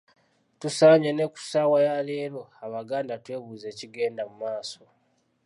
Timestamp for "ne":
1.13-1.25